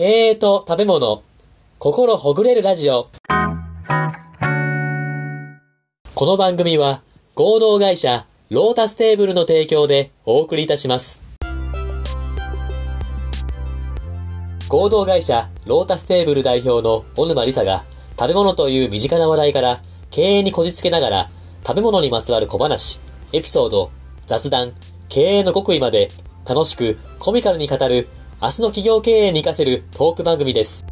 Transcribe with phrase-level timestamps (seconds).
[0.00, 1.22] 経営と食べ物、
[1.78, 3.10] 心ほぐれるラジオ。
[6.14, 7.02] この番組は
[7.34, 11.22] 合同会社ロータステーブルの提供でお送りいたします。
[14.70, 17.84] 合同会社ロータステーブル代表の小沼理沙が
[18.18, 21.30] 食べ物という身近な話題から経営にこじつけながら
[21.66, 23.02] 食べ物にまつわる小話、
[23.34, 23.90] エピソード、
[24.24, 24.72] 雑談、
[25.10, 26.08] 経営の極意まで
[26.48, 28.08] 楽しくコミカルに語る
[28.42, 30.86] 明日の企業経営に活かせるトーク番組です。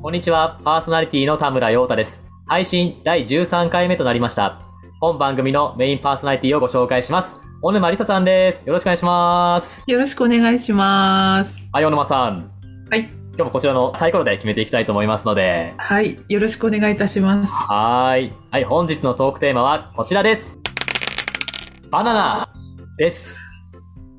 [0.00, 2.22] こんにちは、パーソナリティの田村陽太です。
[2.46, 4.62] 配信第13回目となりました。
[5.02, 7.36] 本番組のメインパーソナリティをご紹介します。
[7.60, 8.66] 小沼理沙さんです。
[8.66, 9.84] よろしくお願いします。
[9.86, 11.68] よろしくお願いします。
[11.74, 12.50] はい、小沼さん。
[12.90, 13.21] はい。
[13.34, 15.72] 今日もこちらのサイコロで決めていきたいと思いますので。
[15.78, 16.18] はい。
[16.28, 17.50] よろしくお願いいたします。
[17.50, 18.32] はーい。
[18.50, 20.58] はい、本日のトークテーマはこちらです。
[21.90, 22.52] バナナ
[22.98, 23.40] です。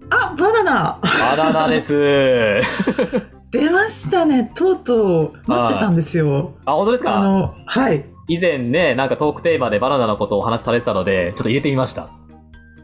[0.10, 1.00] あ、バナナ
[1.38, 1.94] バナナです。
[3.52, 4.52] 出ましたね。
[4.56, 6.54] とうとう待ってたんですよ。
[6.66, 7.18] あ、本当ですか？
[7.18, 8.04] あの、はい。
[8.28, 12.10] 以前ね、なんかトークテーマでバナナのことをお話しされてたので、ちょっと入れてみました。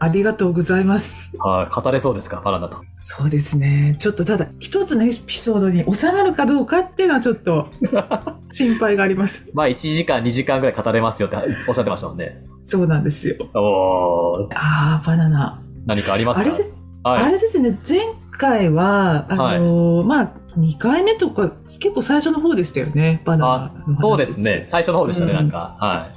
[0.02, 1.36] ありがとうございます。
[1.38, 2.78] はい、語れそうですか、バナナと。
[3.02, 3.96] そうですね。
[4.00, 7.68] ちょっとただ、一つのエピソードに収まるかどうかっていうのはちょっと
[8.50, 9.50] 心配があります。
[9.54, 12.42] まあ、1時間、2時間ぐらい語れますよっておっしゃってましたもんね。
[12.64, 13.36] そうなんですよ。
[13.54, 15.62] おー、あー、バナナ。
[15.86, 16.48] 何かありますか？
[16.48, 16.72] あれです、
[17.04, 17.24] はい。
[17.24, 17.78] あれですね。
[17.88, 18.00] 前
[18.32, 23.22] 回は、あのーまあ、2回目とか、結構最初の方でしたよね。
[23.26, 24.66] バナナそうですね。
[24.70, 25.76] 最初の方でしたね、うんなんか。
[25.80, 26.10] は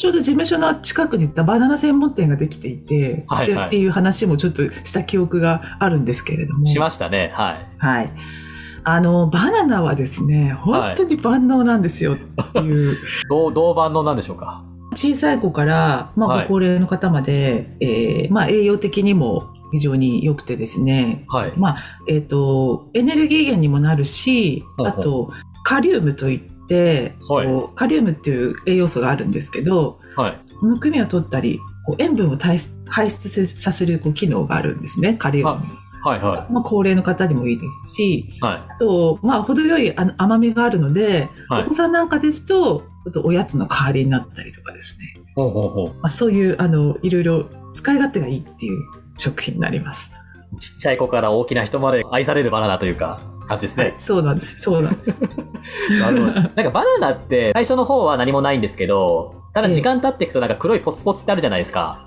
[0.00, 6.64] ちょうど事務所の近くにバナナ専門店ができていて、はいはいでっていう話もちょっとした記憶があるんですけれども。
[6.64, 6.66] い。
[6.66, 7.30] しましたね。
[7.34, 7.68] はい。
[7.76, 8.10] はい。
[8.82, 12.18] あの、バナナはですね、本当に万能なんですよっ
[12.52, 12.96] ていう、
[13.28, 14.64] どう、同番のなんでしょうか？
[14.94, 21.52] 小さい子から、まあ、はいご高齢の方まで、えーまあ、栄養的にも非常に良くてですね、はい。
[21.58, 21.76] まあ、
[22.08, 25.30] えっ、と、エネルギー源にもなるし、あと、
[25.62, 26.49] カリウムといって、
[27.28, 30.40] はいこうカリウムっていう栄養素があるんですけど、はい。
[30.62, 35.58] むくみを取ったり、こう塩分を排出排出させるこう機能があるんですね、カリウムに。
[36.02, 36.20] はい。
[36.20, 38.40] はまあ、高齢の方にもいいですし、い。
[38.40, 38.72] はい。
[38.74, 45.22] あと、まあ、程よいあの甘みがあるので、はいお子さんなんかですと、ちょっとおやつの代わりになったりとかですね。
[45.34, 45.94] ほうほうほう。
[45.94, 48.82] まあ、そういう、あの、いろいろ使い勝手がいいっていう
[49.16, 50.10] 食品になります。
[50.58, 54.58] ちっちゃい子から大きな人まで愛されるバナナというか、感じですねはい。、そうなんです。
[54.60, 55.20] そうなんです。
[56.00, 56.32] なるほど。
[56.32, 62.06] なんかバナナって最初の方は何もないんですけど、ただ時間経っていくとなんか黒いポツポツってあるじゃないですか。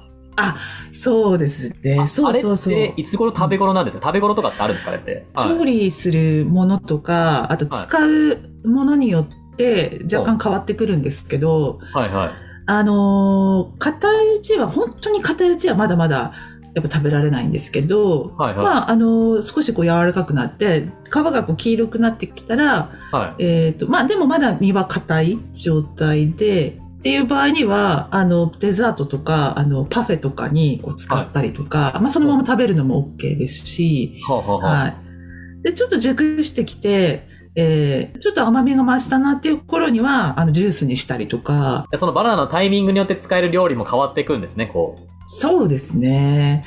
[0.91, 2.07] そうですね。
[2.07, 2.93] そうそうそう。
[2.97, 4.07] いつ頃食べ頃なんですか？
[4.07, 5.27] 食べ頃とかってあるんですかあれって？
[5.33, 12.31] はい調理するものとか、あと使うものによって若干変わってくるんですけど、はいはい。
[12.65, 16.33] あのー、硬いうちは、本当に硬いうちはまだまだ
[16.75, 18.65] やっぱ食べられないんですけど、はいはい。
[18.65, 23.43] まあ、あのー少しこう柔らかくなって、皮がこう黄色くなってきたら、はい。
[23.43, 34.69] えっ、と、まあでもまだ身は硬い状態で、っていう場合には、あの、デザートとか、あの、パフェとかにこう使ったりとか、まあそのまま食べるのも OK ですし、ほうほうほう。
[34.69, 34.95] はい。
[35.63, 46.65] で、ちょっと熟してきて、えーちょっと甘みが増したなっていう頃には、あの、ジュースにしたりとか、でそのバナナのタイミングによって使える料理も変わっていくんですね、こそうですね。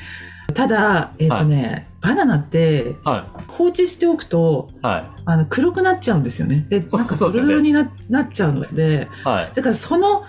[0.53, 2.95] ただ、えっ、とね、バナナって
[3.47, 4.85] 放置しておくと、い。
[4.85, 5.21] はい。
[5.25, 6.65] あの、黒くなっちゃうんですよね。
[6.69, 9.51] で、なんかそうですよねドロドロにななっちゃうので、はい。
[9.53, 10.23] だからその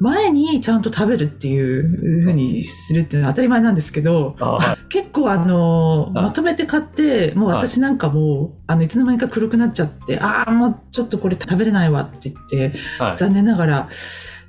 [0.00, 13.16] 前にちゃんと食べるっていうふうにするっていうのは当たり前なんですけど、あはい結構あの、はいまとめて買って、もう私なんかもう、あの、いつの間にか黒くなっちゃって、ああ、もうちょっとこれ食べれないわって言って、はい。
[13.16, 13.88] 残念ながら、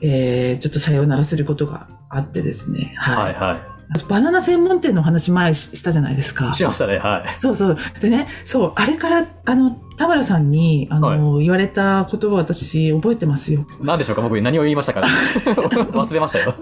[0.02, 2.94] えー、ちょっとさようならすることがあってですね。
[2.98, 3.34] はい。
[3.36, 3.74] はいは
[4.10, 6.54] バナナ専門店の話前ししたじゃないですかい。。
[6.54, 7.40] しましたね、はい。
[7.40, 7.78] そうそう。
[8.00, 13.68] でね、そう、あれから、あの、田原さんに、あの、言われた言葉私覚えてますよ。
[13.82, 14.22] 何でしょうか？
[14.22, 15.02] 僕何を言いましたか
[15.46, 16.56] 忘れましたよ。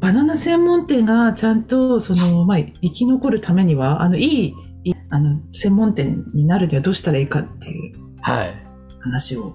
[0.00, 8.66] バナナ専門店がちゃんと、その、まあ、生き残るためには、あの、いい、いいあの、専門店になるにはどうしたらいいかっていうはい。
[9.00, 9.54] 話を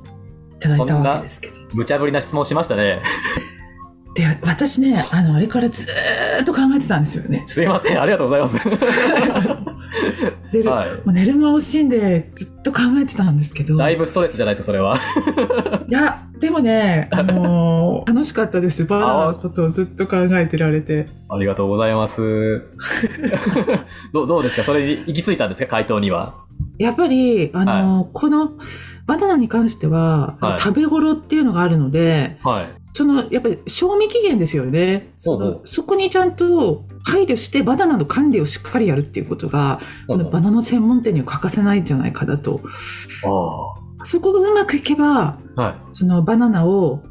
[0.56, 1.56] いただいたわけですけど。
[1.74, 3.02] 無茶ぶりな質問しましたね。
[4.16, 7.44] で、私ね、あの、あれからずーっと考えてたんですよね。
[7.46, 8.60] すいません、ありがとうございます。
[10.52, 10.90] で、はい。
[10.90, 13.76] もう寝る間を惜しんでずっと考えてたんですけど。
[13.78, 14.96] だいぶストレスじゃないですか、それは。
[15.90, 18.86] いや、でもね、あのー 楽しかったです。
[18.86, 21.08] バナナのことをずっと考えてられて。
[21.30, 22.62] ありがとうございます。
[24.14, 24.64] どうどうですか？
[24.64, 25.68] それに行き着いたんですか？
[25.68, 26.36] 回答には。
[26.78, 28.52] やっぱり、あのーこの
[29.08, 32.66] バナナに関しては、はい食べ頃っていうのがあるので、はい。
[32.96, 35.12] その、やっぱり賞味期限ですよね。
[35.18, 42.62] そのそこにちゃんと配慮してバナナの管理をしっかりやるっていうことが、このバナナ専門店には欠かせないんじゃないかなと。
[42.64, 45.62] あそこがうまくいけば、あ。
[45.62, 45.76] はい。
[45.92, 47.04] そのバナナを、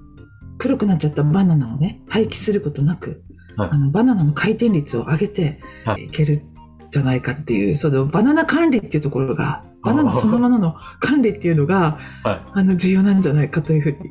[0.57, 3.23] 黒くなっちゃったバナナをね、廃棄することなく、
[3.59, 6.43] はいあのバナナの回転率を上げてはいいけるん
[6.91, 12.43] じゃないかっていう、そのバナナ管理っていうところが、バナナそのものの管理っていうのが、はい。
[12.55, 14.11] あの、重要なんじゃないかというふうに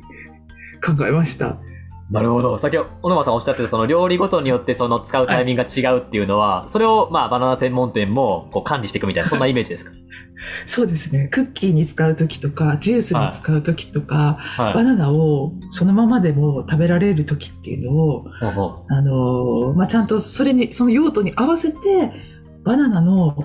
[0.84, 1.58] 考えました。
[2.10, 2.58] なるほど。
[2.58, 9.92] 先ほど、小沼さんおっしゃってた、その料理ごとによってその使うタイミングが違うっていうのは、それを、まあ、バナナ専門店もこう管理していくみたいな、そんなイメージですか？
[10.66, 11.30] そうですね。
[11.32, 14.74] クッキーに使うときとか、ジュースに使うときとか、はい。
[14.74, 18.24] バナナをそのままでも食べられるときっていうのを、
[18.90, 22.12] あのーまあ、ちゃんとそれに、その用途に合わせて、
[22.64, 23.44] バナナの、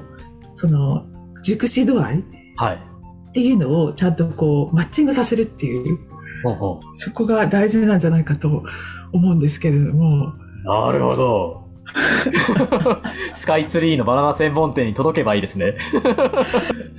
[0.55, 1.05] その、
[1.43, 2.19] 熟し度合い。
[2.19, 5.97] っていうのをちゃんとこう、マッチングさせるっていう、
[6.93, 8.63] そこが大事なんじゃないかと
[9.11, 10.67] 思うんですけれども、う。
[10.67, 11.65] なるほど。
[13.33, 15.75] スカイツリーのバナナ専門店に届けばいいですね。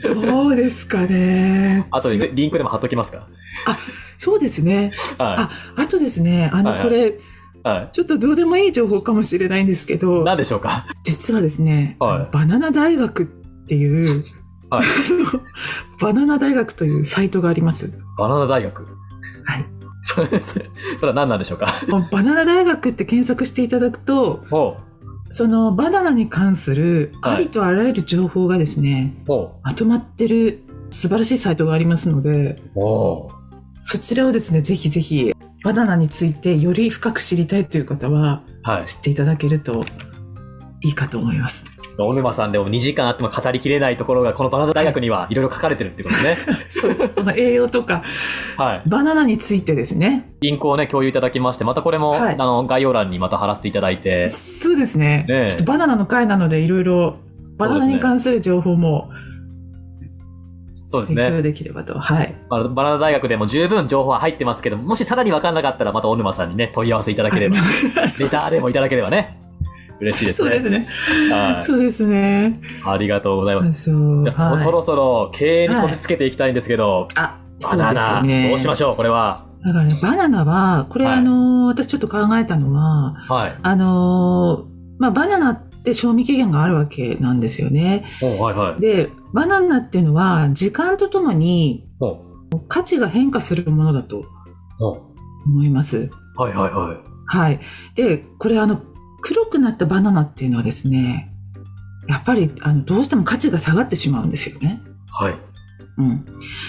[0.04, 1.86] どうですかね。
[1.90, 3.28] あとでリンクでも貼っときますか？
[4.18, 4.92] そうですね。
[5.18, 7.12] はあとですね、あの、はいはいこれ、い。
[7.62, 9.98] はちょっとどうでもいい情報かもしれないんですけい。
[9.98, 10.86] ど、何でしょうか？
[11.04, 13.26] 実はですね、はいバナナ大学っ
[13.68, 14.24] ていう、
[14.70, 14.86] はい
[16.02, 17.92] バナナ大学というサイトがあります。
[18.18, 18.86] バナナ大学。
[19.44, 19.66] はい。
[20.02, 21.66] それ、それ、それは何なんでしょうか？
[22.10, 24.76] バナナ大学って検索していただくと、ほ
[25.30, 29.26] そのバナナに関するはいありとあらゆる情報がですね、う。
[29.28, 32.60] ほまとまってる素晴らしいサイトがありますので、
[33.82, 35.32] そちらをですね、ぜひぜひ、
[35.62, 38.70] バナナについてより深く知りたいという方は、う。
[38.70, 38.84] はい。
[38.84, 39.84] 知っていただけると
[40.82, 41.64] いいかと思います。
[42.04, 46.36] 小沼さんでも2時間あっても語りきれないところが、このバナナ大学にはいろいろ書かれてるってことね。
[46.68, 47.14] そうです。
[47.14, 48.02] その栄養とか、
[48.56, 48.82] はい。
[48.86, 50.30] バナナについてですね。
[50.40, 55.24] リンクをね、共有いただきまして、またこれも、はいあの、概要欄にまた貼らせていただいて、そうですね。
[55.28, 57.16] ねえちょっとバナナの回なので、いろいろ
[57.56, 59.10] バナナに関する情報も
[60.90, 61.40] そうですね。
[61.40, 61.96] できればと。
[62.00, 62.34] はい。
[62.48, 67.54] まあ、バナナ大学でも十分情報は入ってますけど、もしさらに分かんなかったら、また小沼さんにね、問い合わせいただければ、
[67.94, 69.39] レレターでもいただければね、
[70.00, 70.50] 嬉しいですね。
[70.50, 70.86] そうですね。
[71.30, 71.62] はい。
[71.62, 72.60] そうですね。
[72.84, 73.84] ありがとうございます。
[73.84, 78.48] じゃあ、はいそそろそろ経営にこじつけていきたいんですけど、あ、バそうですね。
[78.48, 79.46] どうしましょう、これは。
[79.64, 83.58] だからね、バナナは、これはいあの、私ちょっと考えたのは、はい。
[83.62, 84.66] あの、
[84.98, 88.04] まあ、バナナって賞味期限があるわけなんですよね。
[88.22, 88.80] おはいはい。
[88.80, 94.24] で、バナナっていうのは、時間とともにお価値が変化するものだと
[94.80, 95.10] お
[95.46, 96.10] 思います。
[96.36, 96.96] はいはいはい。
[97.26, 97.60] はい。
[97.94, 98.89] で、これあの、黒
[99.50, 101.32] くなったバナナっていうのはですね、
[102.08, 104.80] やっぱり、あの、どうしても価値が下がってしまうんですよね。
[105.08, 105.34] はい。
[105.98, 106.24] うん。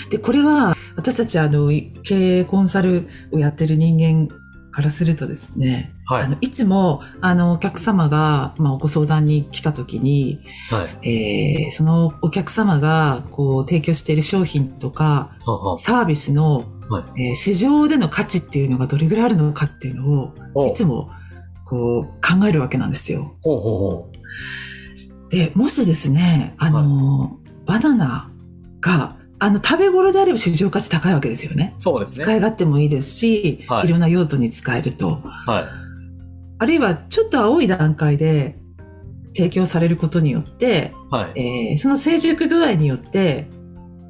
[0.10, 1.70] で、これは、私たちあの、
[2.04, 4.34] 経営コンサルをやってる人間
[4.72, 11.10] からするとですね、はいあの、いつも、あの、お客様が、まあ、ご相談に来た時に、はい。
[11.10, 15.32] えーそのお客様が、こう、提供している商品とか、
[15.78, 21.10] サービスの、はえー市場での価値っていうのがどれぐらいあるのかっていうのを、いつも、
[21.72, 23.38] こう、考えるわけなんですよ。
[23.42, 24.12] ほうほうほ
[25.30, 28.32] で、もしですね、あの、バナナ
[28.82, 31.74] が、あの、食べ頃であれば市場価値高いわけですよね。
[31.78, 31.82] う。
[31.82, 32.26] そうですね。
[32.26, 35.22] 使い勝手もいいですし、はいい、ろんな用途に使えると。
[35.46, 35.66] はい。
[36.60, 38.60] あるいは、ちょっと青い段階で
[39.34, 41.72] 提供されることによって、はい。
[41.72, 43.48] えーその成熟度合いによって、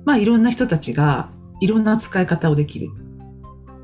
[0.04, 2.90] まあ、いろんな人たちがいろんな使い方をできる。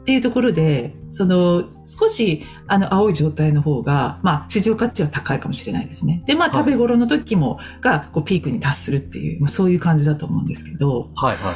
[0.07, 6.23] っていうところで、その、少し、あの、青い状態の方が、まあ、市場価値は高いかもしれないですね。
[6.25, 11.55] で、まあ、はい食べ頃の時も、が、こう、ピークに達するっていう、まあ、そういう感じだと思うんですけど、はいはい。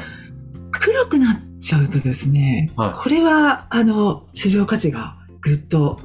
[0.73, 6.01] 黒くなっちゃうとですね、はいこれは、あの、市場価値がぐっと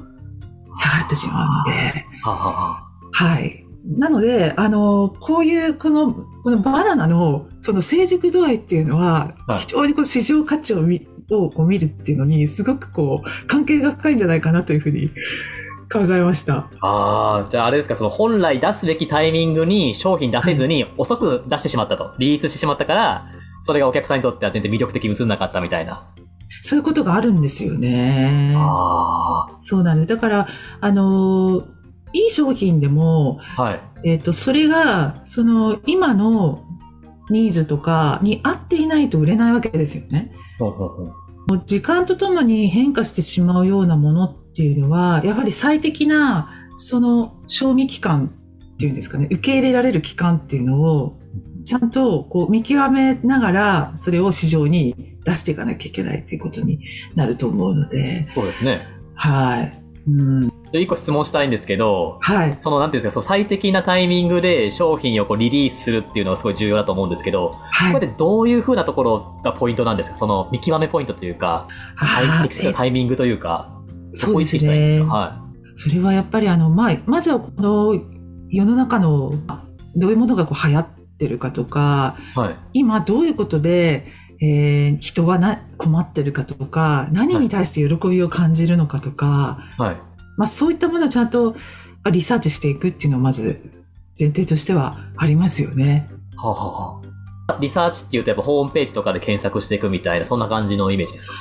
[0.77, 3.65] 下がってしまうので、はあはあははい。
[3.87, 15.09] なので、あの、こういう、この、このバナナの、その成熟度合いっていうのははい、非常にこう市場価値を見、をこう見るっていうのに、すごくこう、関係が深いんじゃないかなというふうに
[15.91, 16.69] 考えました。
[16.81, 22.13] あじゃああれですか、その本来出すべきタイミングに商品出せずに遅く出してしまったと。
[22.19, 23.25] リリースしてしまったから、
[23.63, 26.07] それがお客さんにとっては全然魅力的に映んなかったみたいな。
[26.61, 28.53] そういうことがあるんですよね。
[28.55, 30.07] あそうなんです。
[30.07, 30.47] だから、
[30.79, 31.67] あの、
[32.13, 33.61] いい商品でも、あ。
[33.61, 33.81] はい。
[34.05, 36.63] えっ、と、それが、その、今の
[37.29, 40.31] ニーズとかに合っていないと売れないわけですよね。
[41.65, 48.31] 時間とともに変化してしまうようなものっていうのは、やはり最適な、その、賞味期間
[48.73, 51.19] っていうんですかね、受け入れられる期間っていうのを、
[51.63, 56.79] ちゃんとこう見極めながら、それを市場に出していかなきゃいけないっていうことに
[57.15, 58.87] なると思うので、そうですね。
[59.15, 59.83] はい。
[60.07, 60.56] うん。
[60.71, 62.55] じゃあ一個質問したいんですけど、はい。
[62.59, 67.93] その、なんていうんですか、その最適なタイミングで商品をこうリリースするっていうのがすごい重要だと思うんですけど、はい。
[67.93, 70.17] これでどういう風なところがポイントなんですか？
[70.17, 73.71] その見極めポイントというか、あ適切なタイミングというか、
[74.13, 75.13] えそこを意識したいんですか？
[75.13, 75.43] は
[75.77, 77.93] それはやっぱりあの、まあ、まずはこの
[78.49, 79.31] 世の中の
[79.95, 82.39] どういうものがこう流行ってるかとか、い。
[82.39, 82.55] はい。
[82.73, 84.05] 今どういうことで、
[84.41, 90.01] えー人はな困ってるかとか、何に対して喜びを感じるのかとか、はい。
[90.37, 91.55] まあそういったものをちゃんと
[92.09, 93.59] リサーチしていくっていうのはまず
[94.17, 96.09] 前提としてはありますよね。
[96.37, 97.01] はあ、はあは
[97.47, 101.33] あ、リサーチっていうとやっぱホームページとかで検索していくみたいな、そんな感じのイメージですか？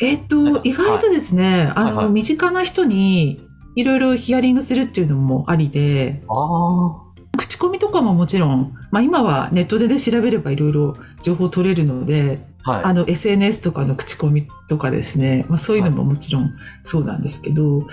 [0.00, 7.02] えっ、と、意外とですね、あの、はいはい身近な人にいろいろヒアリングするっていうのもありで、ああ。
[7.38, 12.84] 口コミとかももちろん、まあ今はネットで、ね、調べればいろいろ情報取れるので、はい。
[12.84, 16.54] あの SNS とかの口コミとかですね、まあそういうのももちろん
[16.84, 17.86] そうなんですけど、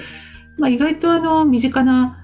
[0.57, 2.17] まあ意外とあの身近な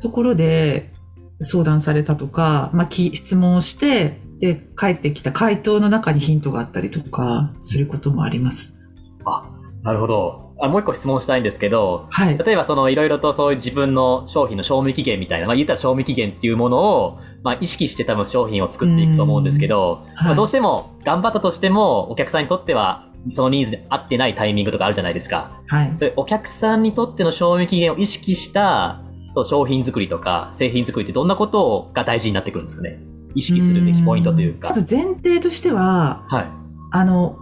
[0.00, 0.92] ところで
[1.40, 8.76] 相談されたとか、まあき質問をして、で、返ってきた回答の中にヒントがあったりとかすることもあります。
[9.24, 9.50] あ、
[9.82, 10.47] なるほど。
[10.60, 12.38] あもう一個質問したいんですけど、はい。
[12.38, 25.60] 例えばそのいろいろとそういう自分の商品の賞味期限みたいな、まあ言ったら賞味期限っていうものを、まあ意識して多分商品を作っていくと思うんですけど、はいまあどうしても頑張ったとしてもお客さんにとってはそのニーズで合ってないタイミングとかあるじゃないですか。
[25.68, 25.92] はい。
[25.96, 32.98] それお客さんにとっての賞味期限を意識したそう商品作りとか製品作りってどんなことが大事になってくるんですかね？
[33.34, 34.70] 意識するべきポイントというか。
[34.70, 36.48] まず前提としては、はい。
[36.90, 37.38] あの、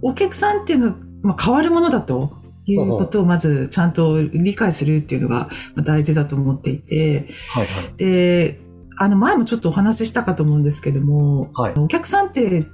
[0.00, 2.32] お客さんっていうのは、まあ、変わるものだと
[2.66, 7.96] いうことをまずちゃんと理解するっていうのがまあ大事だと思っていて、はいはい。
[7.96, 8.60] で、
[8.96, 11.74] あの前もちょっとお話ししたかと思うんですけども、はい。
[11.76, 12.64] お客さんって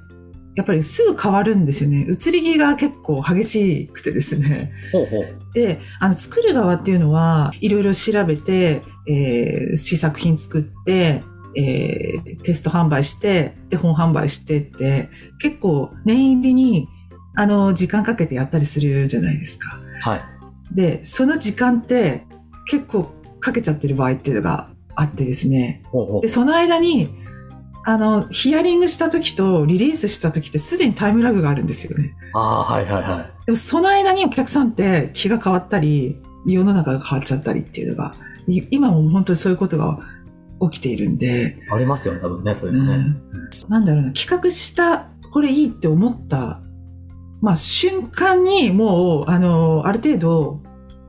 [0.56, 2.06] やっぱりすぐ変わるんですよね。
[2.08, 4.72] 移り気が結構激しくてですね。
[4.92, 5.54] ほうほう。
[5.54, 11.22] で、あの作る側っていうのは、いろいろ調べて、えー試作品作って、
[11.56, 15.08] えーテスト販売して、で、本販売してって、
[15.40, 16.88] 結構念入りに、
[17.40, 19.80] あの、時間かけてやったりするじゃないですか。
[20.02, 20.20] はい。
[20.74, 22.26] で、その時間って
[22.66, 25.82] 結構かけちゃってる場合っていうのがあってですね。
[25.86, 26.28] ほうほうで、。
[26.28, 27.14] その間に、
[27.86, 32.14] あの、ヒアリングした時とリリースした時ってすでにタイムラグがあるんですよね。
[32.34, 33.46] ああー、はいはいはい。
[33.46, 38.16] でもその間にお客さんって気が変わったり、世の中が変わっちゃったりっていうのが、
[38.48, 39.98] い今も本当にそういうことが
[40.70, 42.96] 起きているんで、ありますよね、多分ね、そういううのね。
[42.98, 43.16] ん、
[43.70, 46.60] なんだろうな、企画した、これいいって思った、
[47.40, 50.62] まあ瞬間にもう、あの、ある程度、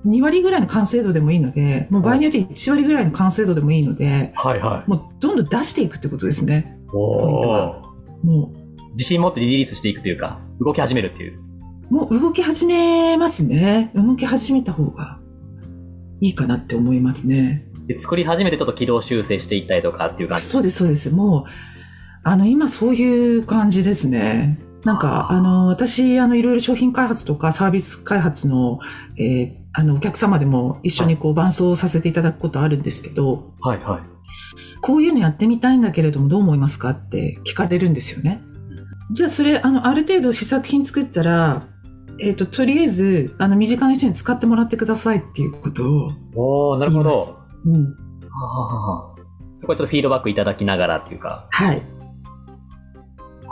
[0.06, 4.90] 2割ぐらいの完成度でもいいので、もう場合によって1割ぐらいの完成度でもいいので、はいはい。
[4.90, 6.78] もうどんどん出していくってことですね。
[6.94, 7.82] おポイントは
[8.24, 8.54] も
[8.92, 11.40] 自信持ってリリースしていくというか、動き始めるっていう。
[11.90, 13.92] う、もう動き始めますね。
[13.96, 15.20] 動き始めた方が
[16.20, 17.68] いいかなって思いますね。
[17.88, 20.46] で、作り始めてちょっと軌道修正していったりとかっていう感じ。
[20.46, 21.12] そうです、そうです。
[21.12, 21.44] もう、
[22.24, 24.60] あの、今そういう感じですね。
[24.84, 28.80] なんか、あの、私、あの、いろいろ商品開発とかサービス開発の、
[29.18, 34.02] えーあの、お客様でも一緒にこう、伴走させていただくことあるんですけど、はいはい。
[34.82, 38.42] こういうのやってみたいんだけれども、どう思いますかって聞かれるんですよね。
[39.12, 41.64] じゃあ、それ、あの、ある程度試作品作ったら、
[42.20, 46.12] えっ、と、とりあえず、あの、身近な人に使ってもらってくださいっていうことを、
[46.74, 47.38] おー、なるほど。
[47.66, 47.86] うん。
[47.86, 47.92] は
[48.32, 49.22] あはあはあ
[49.56, 51.48] そこはちょっとフィードバックいただきながらっていうか。
[51.52, 51.82] はい。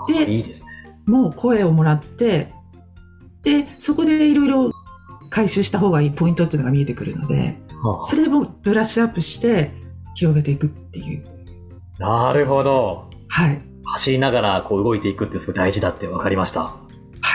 [0.08, 0.69] であいいですね。
[1.10, 2.54] もう声をもらって、
[3.44, 4.72] で、そこでいろいろ
[5.30, 9.72] 回収した方がいいポイントっていうのが見えてくるので、はそれでもうブラッシュアップして
[10.16, 11.26] 広げていくっていう。
[12.02, 13.10] あなるほど。
[13.28, 13.62] はい。
[13.86, 16.62] 走りながらこう動いていくってすごい大事だって分かりました。
[16.62, 16.76] は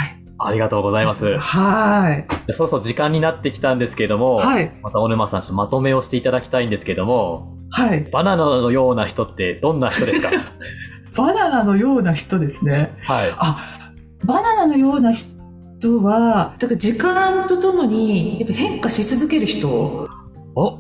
[0.07, 0.17] い。
[0.39, 1.27] ありがとうございます。
[1.27, 2.27] じゃはい。
[2.29, 4.73] あそろそろ時間になってきたんですけども、はい。
[4.83, 8.05] また小沼さんちょっとまとめをしていただきたいんですけども、はい。
[8.13, 10.29] バナナのような人ってどんな人ですか？
[11.17, 12.97] バナナのような人ですね。
[13.03, 13.33] はい。
[13.39, 13.91] あ、
[14.25, 20.09] バナナのような人は、だから時間とともにやっぱ変化し続ける人
[20.55, 20.79] お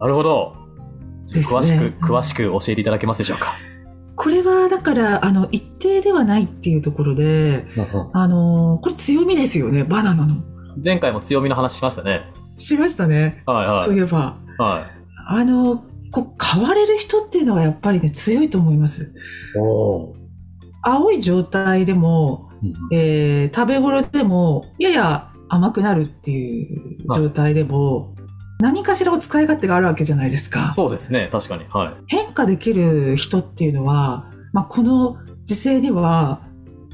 [0.00, 0.54] なるほど。
[1.32, 3.54] 詳しく、詳しく教えていただけますでしょうか。
[4.16, 7.66] これはだから、あの、一定ではないっていうところで、
[8.12, 10.36] あの、これ強みですよね、バナナの。
[10.82, 12.22] 前回も強みの話しましたね。
[12.56, 13.42] しましたね。
[13.46, 13.80] はいはい。
[13.82, 14.36] そういえば。
[14.58, 14.86] は
[15.26, 19.12] あの、こう、変われる人っていうのはやっぱりね、強いと思います。
[20.82, 22.50] 青い状態でも、
[22.92, 28.14] えー食べ頃でも、やや甘くなるっていう状態でも、
[28.60, 30.70] 何かしらお使い勝手があるわけじゃないですか。
[30.72, 31.28] そうですね。
[31.30, 31.64] 確かに。
[31.68, 31.94] はい。
[32.08, 36.42] 変化できる人っていうのは、まあ、この時勢では、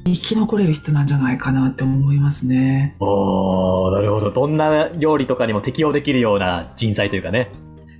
[0.06, 2.94] 生き残れる人なんじゃないかなって思いますね。
[3.00, 4.30] おー、なるほど。
[4.30, 7.50] どんな料理とかにも適用できるような人材というかね。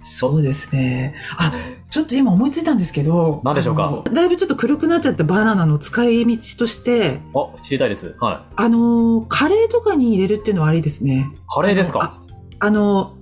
[0.06, 1.14] そうですね。
[1.38, 1.50] あ、
[1.88, 3.40] ちょっと今思いついたんですけど。
[3.42, 4.04] 何でしょうか？
[4.12, 8.14] だいぶちょっと黒くなっちゃったバナナの使い道として、あ、知りたいです。
[8.20, 8.54] はい。
[8.56, 11.26] あの、カレーとかに入れるっていうのはありですね。
[11.49, 12.00] カレーですか？
[12.00, 13.16] ああの、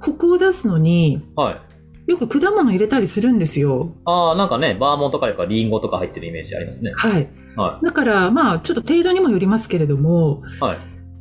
[0.00, 1.52] コクを出すのに、は
[2.06, 2.10] い。
[2.10, 3.92] よく果物入れたりするんですよ。
[4.06, 6.92] あー、なんかね、バーモントカレーとかリンゴとか入ってるイメージありますね。
[6.96, 7.28] はい。
[7.56, 10.64] はだから、まあ、ちょっと程度にもよりますけれども、い。
[10.64, 10.76] はい。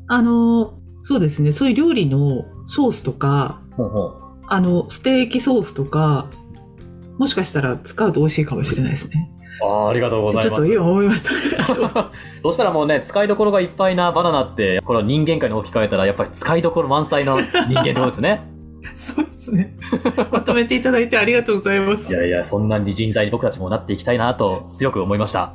[0.08, 4.27] あの、そうですね、そういう料理のソースとか、ほんほん。
[4.48, 6.28] あの、ステーキソースとか、
[7.18, 9.30] もしかしたら使うと美味しいかもしれないですね。
[9.62, 10.48] あー、ありがとうございます。
[10.48, 11.32] ちょっと今思いました。
[12.44, 17.50] そしたらもうね、使いどころがいっぱいなバナナって、この人間界に置き換えたら、やっぱり使いどころ満載の人
[17.80, 18.42] 間ってことですね。
[18.96, 19.76] そうですね。
[20.32, 22.16] まとめていただいてありがとうございますい。
[22.16, 25.54] やいや、そんな人材に僕たちもなっていきたいなと強く思いました。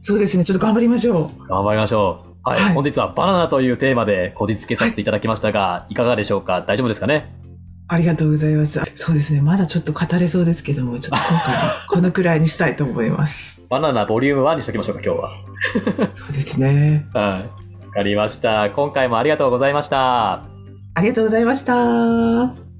[0.00, 1.46] そうですね、ちょっと頑張りましょう。
[1.48, 2.48] 頑張りましょう。
[2.48, 2.60] はい。
[2.60, 6.62] はい本日はバナナというテーマでこじつけさせていただきましたが、い、かがでしょうか？
[6.66, 7.41] 大丈夫ですかね？
[7.88, 8.80] ありがとうございます。
[8.94, 13.66] そうですね、まだちょっわかれそうですけども、ちょっと今回はこのくらいにしたいと思います。
[13.70, 15.30] バナナボリューム1にしときましょうか、今日は。
[16.14, 17.08] そうですね。
[17.12, 17.44] は
[17.82, 17.86] い。
[17.86, 18.70] わかりました。
[18.70, 20.44] 今回もありがとうございました。
[20.94, 22.71] ありがとうございました。